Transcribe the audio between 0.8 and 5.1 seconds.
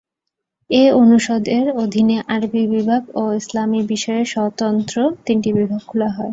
এ অনুষদের অধীনে আরবি বিভাগ ও ইসলামী বিষয়ে স্বতন্ত্র